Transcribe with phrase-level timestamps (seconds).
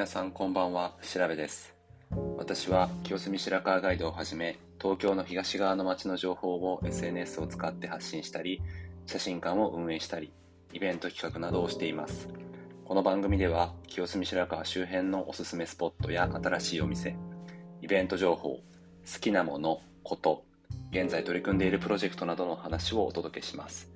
[0.00, 1.74] 皆さんこんばんは、調べです。
[2.38, 8.62] 私は清澄白河ガイドをはじめ、東京の東側の街の情報を SNS を使って発信したり、
[9.04, 10.32] 写真館を運営したり、
[10.72, 12.30] イベント企画などをしています。
[12.86, 17.14] この番組では、清澄白河周辺のおすすめスポットや新しいお店、
[17.82, 18.62] イベント情報、好
[19.20, 20.46] きなもの、こと、
[20.92, 23.90] 現在取り組んでいるプロジェクトなどの話をお届けします。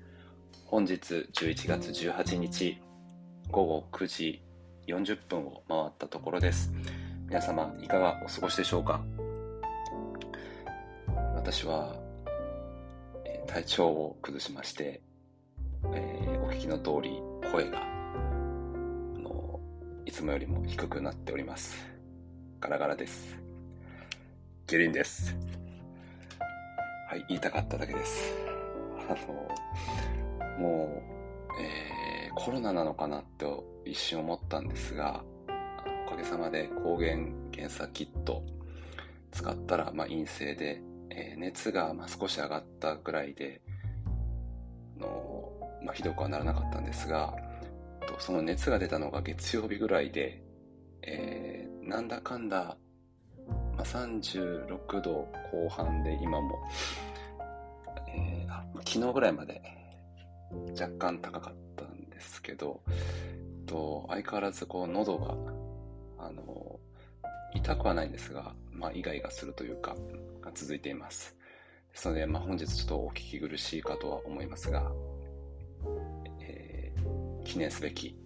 [0.65, 2.79] 本日11月18日
[3.49, 4.44] 午後9時
[4.87, 6.71] 40分を回ったところです。
[7.27, 9.01] 皆様いかがお過ごしでしょうか？
[11.35, 11.95] 私は、
[13.47, 15.01] 体調を崩しまして、
[15.93, 17.21] えー、お聞きの通り
[17.51, 19.59] 声があの
[20.05, 21.75] いつもよりも低くなっております。
[22.59, 23.37] ガラガラです。
[24.67, 25.35] ゲリンです。
[27.07, 28.33] はい、言いたかっただけです。
[29.07, 32.04] あの、もう、えー、
[32.35, 33.45] コロナなのかなって
[33.85, 35.23] 一瞬思ったんですが、
[36.07, 37.17] おかげさまで抗原
[37.51, 38.43] 検査キット
[39.31, 43.61] 使ったら、まあ、陰性で、えー、熱がまあ少し上がったぐらいで、
[44.97, 45.51] の
[45.83, 47.33] まあ、ひどくはならなかったんですが、
[48.19, 50.41] その熱が出たのが月曜日ぐらいで、
[51.01, 52.77] えー、なんだかんだ
[53.75, 56.57] まあ、36度後半で今も、
[58.07, 59.61] えー、昨日ぐらいまで
[60.79, 61.74] 若干高かった。
[62.15, 62.81] ですけど、
[63.65, 65.35] と相変わらずこう喉が、
[66.25, 66.79] あの、
[67.53, 69.95] 痛くはないんですが、まあ、イガイガするというか、
[70.41, 71.35] が続いています。
[71.91, 74.91] ですので、まあ、本日ちょっとお聞き苦しいかとは思いますが、
[76.39, 78.17] えー、記念すべき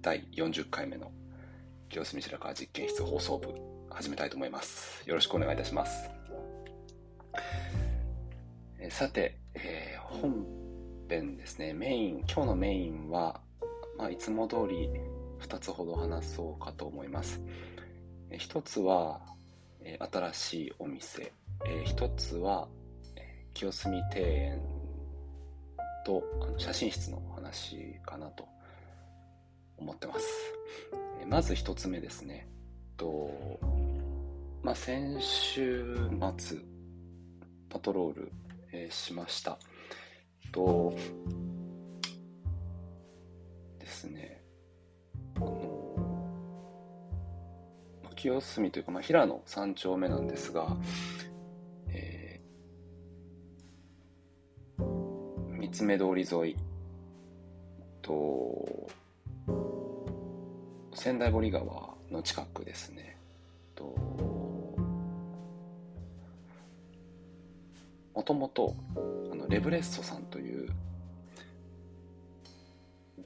[0.00, 1.10] 第40回目の
[1.88, 3.54] 清澄白河実験室放送部
[3.90, 5.02] 始めたいと思います。
[5.08, 6.10] よろしくお願いいたします。
[8.78, 10.57] えさて、えー、本
[11.08, 13.40] 編ですね、メイン、今日のメインは、
[13.96, 14.90] まあ、いつも通り
[15.40, 17.40] 2つほど話そうかと思います。
[18.30, 19.20] 1つは、
[20.12, 21.32] 新しいお店、
[21.86, 22.68] 1つは、
[23.54, 24.60] 清澄庭園
[26.04, 26.22] と
[26.58, 28.46] 写真室の話かなと
[29.78, 30.26] 思ってます。
[31.26, 32.48] まず1つ目ですね。
[32.96, 33.30] と
[34.62, 35.96] まあ、先週
[36.36, 36.58] 末、
[37.70, 38.32] パトロール、
[38.72, 39.58] え、しました。
[40.52, 40.94] と、
[43.78, 44.42] ですね、
[45.36, 45.94] あの、
[48.16, 50.76] 清澄というか、まあ、平野三丁目なんですが、
[51.88, 54.84] えー、
[55.58, 56.56] 三つ目通り沿い
[58.02, 58.88] と、
[60.94, 63.16] 仙台堀川の近くですね。
[63.74, 63.94] と
[68.18, 68.74] もともと
[69.48, 70.68] レブレッソさんという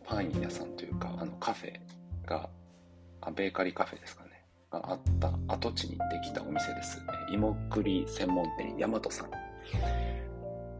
[0.04, 1.80] パン屋さんというかあのカフェ
[2.26, 2.50] が
[3.22, 4.44] あベーカリーカフェですかね。
[4.70, 7.00] があった跡地にできたお店です。
[7.32, 9.30] 芋栗専門店大和さん。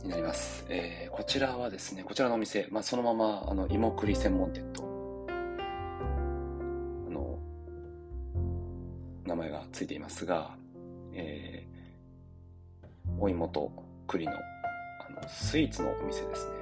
[0.05, 4.83] になります、えー、こちらはですねこちらのお店、まあ、そのままあの芋栗専門店と
[5.29, 7.39] あの
[9.25, 10.57] 名前がついていますが、
[11.15, 13.73] えー、お芋と
[14.13, 14.37] 栗のあ
[15.11, 16.53] のスイーツのお店ですね。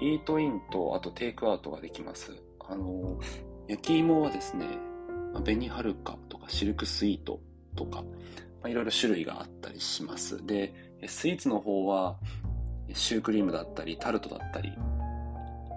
[0.00, 2.32] イートインと、あとテイクアウトができます。
[2.66, 3.18] あの、
[3.68, 4.66] 焼き芋はですね、
[5.34, 7.40] 紅はるかとかシルクスイート
[7.76, 8.08] とか、ま
[8.64, 10.44] あ、いろいろ種類があったりします。
[10.46, 10.72] で、
[11.06, 12.18] スイーツの方は、
[12.92, 14.72] シュークリームだったり、タルトだったり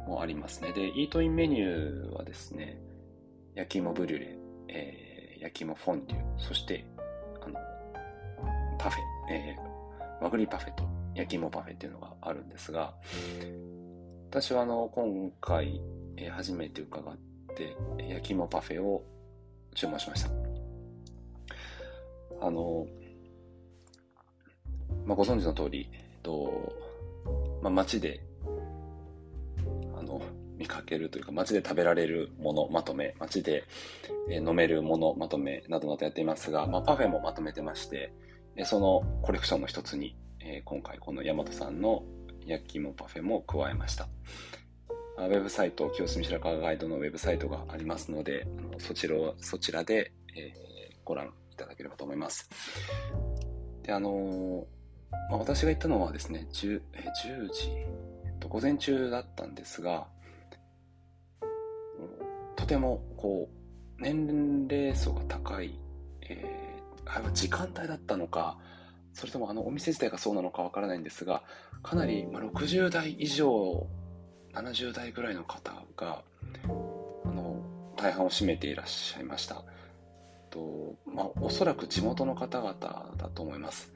[0.07, 0.71] もありますね。
[0.71, 2.79] で、イートインメニューはですね、
[3.55, 4.37] 焼き芋ブリュレ、
[4.69, 6.85] えー、焼き芋フォンデュ、そして
[8.87, 9.03] パフェ、
[9.33, 12.93] えー、和栗パフェと焼き芋パフェっていうのがあるんですが、
[14.29, 15.81] 私はあの、今回、
[16.15, 17.17] えー、初めて伺っ
[17.57, 17.75] て、
[18.07, 19.03] 焼き芋パフェを
[19.75, 20.29] 注文しました。
[22.39, 22.87] あの、
[25.05, 26.71] まあ、ご存知の通り、えっと、
[27.61, 28.21] まあ、街で、
[29.97, 30.21] あの、
[30.57, 33.65] 見かけるというか、街で食べられるものまとめ、街で、
[34.29, 38.13] え飲めるものまとめなどなどやっていますが、まあ、パフェもまとめてまして、
[38.65, 42.03] そのコレクションの一つに、えー、今回この大和さんの
[42.45, 44.07] 焼き芋パフェも加えました。
[45.17, 52.49] ウェブサイト、清澄白河ガイドのウェブサイトがありますので、そちらそちらで、えー、ご覧いただければと思います。
[53.83, 54.65] で、あのー、
[55.31, 57.71] まあ、私が行ったのはですね、10, え10時、
[58.25, 60.07] えっと、午前中だったんですが、
[62.55, 65.79] とてもこう、年齢層が高い、
[66.21, 66.66] えー
[67.13, 68.57] あれは時間帯だったのか、
[69.13, 71.43] それともあのお店自体がそうなのかわからないんですが、
[71.83, 73.87] かなり、ま60代以上、
[74.53, 76.23] 70代ぐらいの方が、
[77.25, 77.61] あの、
[77.95, 79.63] 大半を占めていらっしゃいました。
[80.49, 82.73] とまあ、おそらく地元の方々
[83.17, 83.91] だと思います。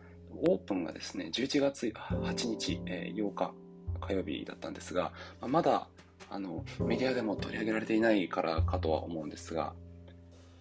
[0.47, 3.53] オープンがですね、11月8日、え、8日
[3.99, 5.87] 火曜日だったんですが、ま、まだ
[6.29, 9.73] あのメディアでも取り上げられていないからかとは思うんですが、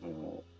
[0.00, 0.44] も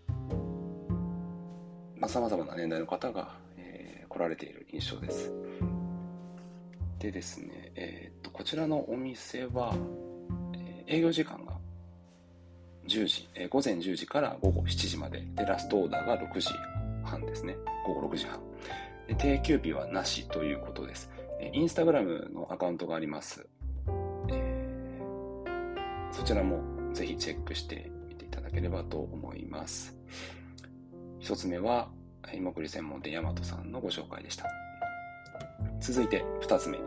[2.01, 5.31] まあ、様々な年代の方が、えー、来られている印象です。
[6.97, 9.75] でですね、えー、っと、こちらのお店は、
[10.55, 11.53] えー、営業時間が
[12.87, 16.49] 10時、えー、午前10時から午後7時まで、で、ラストオーダーが6時
[17.03, 17.55] 半ですね。
[17.85, 18.39] 午後6時半。
[19.07, 21.07] で定休日はなしということです。
[21.53, 23.47] インスタグラムのアカウントがあります。
[24.27, 26.63] えー、そちらも
[26.93, 29.95] ぜひチェックしてみていただければと思います。
[31.21, 31.87] 一つ目は、
[32.33, 34.45] 芋栗専門店ヤマトさんのご紹介でした。
[35.79, 36.79] 続いて二つ目、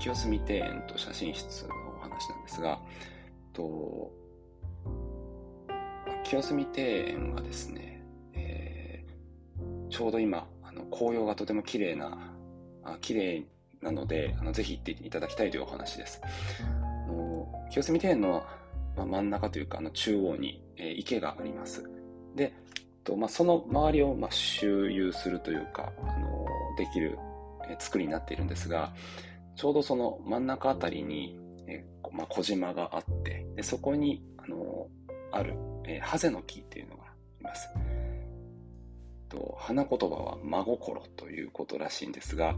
[0.00, 2.80] 清澄庭園と写真室のお話なんですが、
[3.52, 4.10] と
[6.24, 8.02] 清澄庭園はですね、
[8.34, 12.18] えー、ちょうど今、あの紅葉がとても綺麗な、
[12.82, 13.46] あ綺麗
[13.80, 16.20] なのであの、ぜひ行っていただきたいというお話です。
[16.60, 18.44] あの清澄庭園の、
[18.96, 21.88] まあ、真ん中というか、あの中央に、えー、池があります。
[22.34, 22.52] で、
[23.04, 26.46] とまあ、その周りを、まあ、周遊するというか、あの
[26.76, 27.18] できる、
[27.68, 28.92] え、作りになっているんですが、
[29.56, 34.88] ちょうどその真ん中あたりに、えまあ、小島があって、でそこに、あの
[35.32, 35.54] ある、
[35.86, 37.04] え、ハゼの木っていうのが
[37.40, 37.68] います。
[39.28, 42.56] と花言葉は真心ということらしいんですが、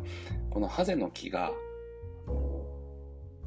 [0.50, 1.52] このハゼの木が、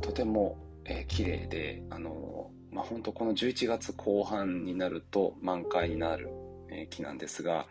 [0.02, 6.30] とても、えー、綺麗で、あのまあ、本当この11月後半になると満開になる、
[6.74, 7.68] えー、木なんですが、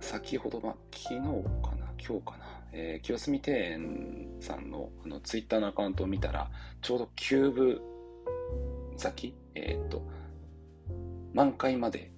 [0.00, 1.22] 先ほど、ま、昨日か
[1.76, 6.50] な、今日かな、えー、清澄庭園さんのあのツイッターのアカウントを見たら、
[6.80, 7.82] ちょうどキューブ
[8.96, 10.02] 咲き、えっ、と、
[11.32, 12.10] 満開まで、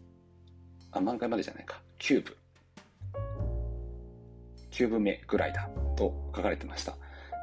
[0.91, 2.37] あ、満開までじゃないか、キューブ、
[4.71, 6.97] キューブ目ぐらいだと書かれてました。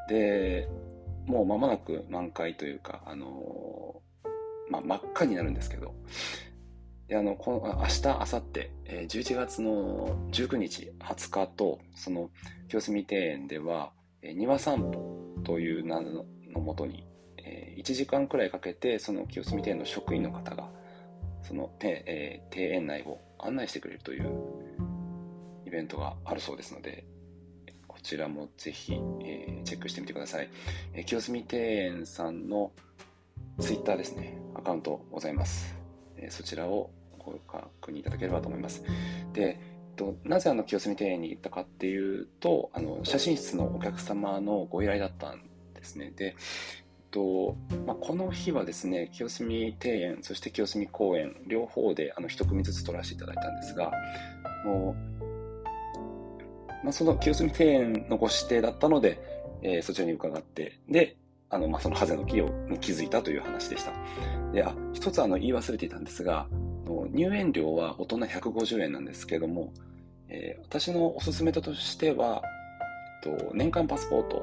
[0.09, 0.67] で、
[1.25, 5.93] もう間もなく満開というか、あのー、まあ、真っ赤になるんですけど、
[7.11, 12.29] であのこの明日、明後日、えー、11月の19日、20日と、その
[12.69, 13.91] 清澄庭園では、
[14.21, 16.23] えー、庭散歩という名の
[16.53, 17.05] もとに、
[17.37, 20.69] えー、1時間くらいかけて、その清澄庭園の職員の方が、
[21.41, 24.31] その、えー、庭園内を案内してくれるという
[25.67, 27.03] イベントがあるそうですので、
[27.89, 30.49] こちらもぜひ、えー、チェックしてみてください。
[30.93, 32.71] えー、清澄庭園さんの
[33.59, 35.75] ツイッターですね、アカウントございます。
[36.15, 36.89] え、そちらを
[37.23, 38.83] ご確認いただければと思います。
[39.33, 39.59] で、
[39.95, 45.41] となぜあの清澄庭園に行ったかっていうと、あの写真室のお客様のご依頼だったん
[45.73, 46.11] ですね。
[46.15, 46.35] で、
[47.11, 53.91] とまあ、この日はですね、清澄庭園、そして清澄公園、両方であの一組ずつ撮らせていただいたんですが、
[54.65, 55.11] もう
[56.83, 59.19] まあ、その清澄庭園のご指定だったので、
[59.61, 61.15] えー、そちらに伺って、で、
[61.49, 63.91] あの、まあ、そのハゼの木をに気づいたという話でした。
[64.51, 66.47] で、あ、一つあの言い忘れていたんですが、
[67.11, 69.73] 入園料は大人150円なんですけれども、
[70.29, 72.41] えー、私のおすすめとしては、
[73.21, 74.41] と年間パスポート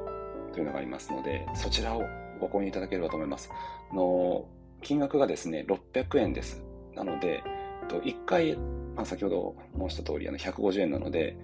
[0.52, 2.02] というのがありますので、そちらを
[2.40, 3.50] ご購入いただければと思います。
[3.93, 4.46] の
[4.82, 6.62] 金額がですね、600円です。
[6.94, 7.43] なので、
[7.88, 8.56] 1回、
[8.94, 9.56] まあ、先ほど
[9.88, 11.36] 申した通り、あの150円なので、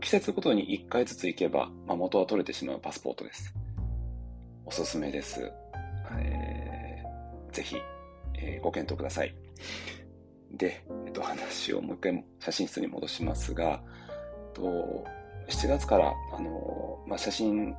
[0.00, 3.54] 季節ごとに1回ずつ行けば、まあ、元は取れてしまうパスポートです。
[4.64, 5.50] おすすめです。
[6.18, 7.76] えー、ぜひ、
[8.34, 9.34] えー、ご検討ください。
[10.52, 13.82] で、えっと、話をもう一回写真室に戻しますが、
[14.54, 15.06] と
[15.48, 17.74] 7月から、あの、まあ、写真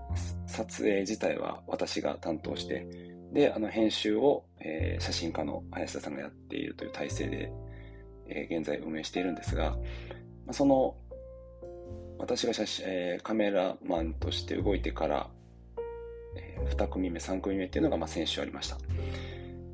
[0.45, 2.85] 撮影自体は私が担当して、
[3.31, 7.51] で、あの、編集を、えー、写真家の林田さんがやっているという体制で、
[8.27, 9.77] えー、現在運営しているんですが、ま
[10.49, 10.95] あ、その、
[12.19, 15.29] 私が写真、えー、カメラマンとして動いてから、
[16.35, 18.77] えー、2組目、3組目っていうのが、まあ、先週ありました。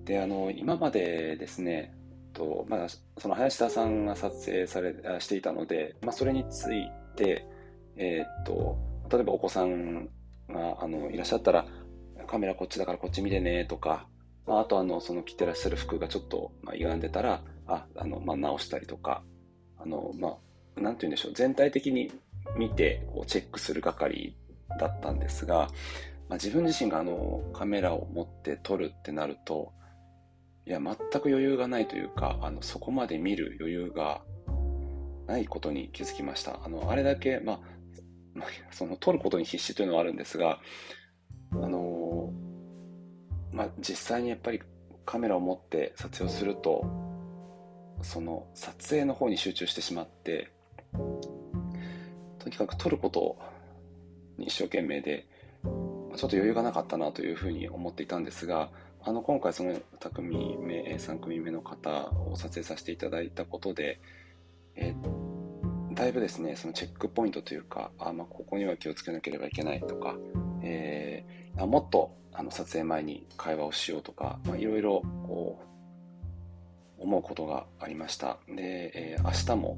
[0.03, 1.96] で、あの、今までですね、
[2.37, 7.47] と、まあ、その林田さんが撮影されしていたので、まあ、それについて、
[7.95, 8.77] えー、っと、
[9.11, 10.05] 例えばお子さん
[10.47, 11.65] があのいらっしゃったら、
[12.27, 14.07] カメラこっちだからこっち見てねとか、
[14.45, 19.23] まあ、あとあの、その着てらっしゃる服がちょっと、まあ、歪んでたら、あ、あの、まあ、直したりとか、
[19.79, 22.11] あの、まあ、て言うんでしょう、全体的に
[22.55, 24.35] 見て、こう、チェックする係
[24.79, 25.69] だったんですが、
[26.29, 29.73] まあ、自分自身があの、カメラを持って撮るってなると、
[30.67, 34.21] いや、全く余裕がないというか、あの、そこまで見る余裕が
[35.25, 36.63] ないことに気づきました。
[36.63, 37.59] あの、あれだけ、まあ、
[38.33, 40.59] まあ、その、撮ることに必死というのはあるんですが、
[41.53, 42.33] あの、
[43.51, 44.61] まあ、実際にやっぱり
[45.05, 46.85] カメラを持って撮影をすると
[48.01, 50.51] その撮影の方に集中してしまって
[52.39, 53.37] とにかく撮ること
[54.37, 55.27] に一生懸命で
[56.17, 58.69] ちょっと余裕がなかったなというふうに思っていたんですが
[59.03, 64.01] あの今回その2組目3組目の方を撮影させていただいたことで、
[64.75, 64.93] え
[65.93, 70.15] だいぶですねそのチェックポイントというかあ、まあ、ここには気をつけなければいけないとか、
[70.61, 75.59] えー、もっとあの撮影前に会話をしようとか、まあ、いろいろこ
[76.99, 78.37] う思うことがありました。
[78.47, 79.77] で、えー、明日も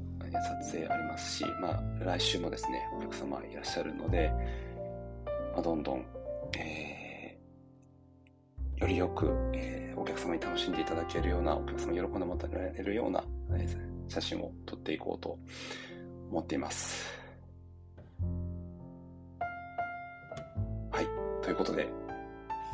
[0.62, 4.30] 撮影ありますし、まあ、来週もですねお客様いらっしゃるので、
[5.52, 6.04] まあ、どんどん、
[6.58, 6.90] えー
[8.80, 15.38] よりよく、えー、お客様に楽しんでいただけるような、お客様に喜んでもらえるような、えー、写真を撮っていこうと
[16.30, 17.04] 思っています。
[20.90, 21.42] はい。
[21.44, 21.88] ということで、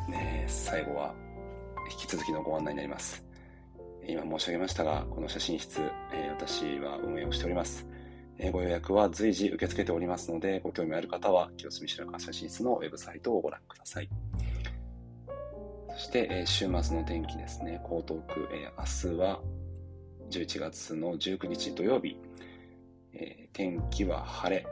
[0.07, 1.13] ね、最後は
[1.91, 3.25] 引き続きのご案内になります。
[4.07, 5.81] 今申し上げましたが、この写真室、
[6.13, 7.85] えー、私は運営をしております。
[8.39, 14.09] えご予約は随時受け付けておりますので、ご興味ある方は、清澄白河写真室のウェブサイトをご覧ください。
[15.93, 17.81] そして、え、週末の天気ですね。
[17.85, 19.41] 江東区、え、明日は
[20.29, 22.19] 11月の19日土曜日、
[23.13, 24.65] え、天気は晴れ。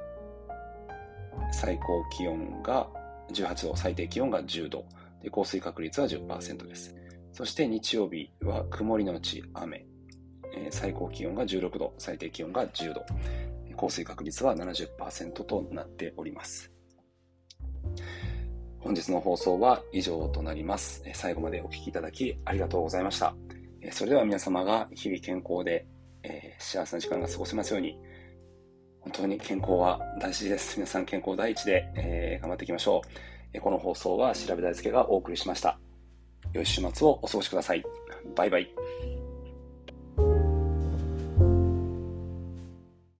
[1.51, 2.87] 最高気温が
[3.33, 4.85] 18度、最低気温が10度。
[5.23, 6.95] で降水確率は10%です。
[7.33, 9.85] そして日曜日は曇りのち雨。
[10.55, 13.05] え、最高気温が16度、最低気温が10度。
[13.75, 16.71] 降水確率は70%となっております。
[18.79, 21.03] 本日の放送は以上となります。
[21.13, 23.35] 最後までお聴きいただきありがとうございました。
[23.91, 25.87] それでは皆様が日々健康で、
[26.23, 27.97] えー、幸せな時間が過ごせますように、
[29.01, 30.77] 本当に健康は大事です。
[30.77, 33.01] 皆さん健康第一で、えー、頑張っていきましょ
[33.55, 33.59] う。
[33.59, 35.79] この放送は調べ大輔がお送りしました。
[36.53, 37.83] 良い週末をお過ごしください。
[38.35, 39.14] バイバイ。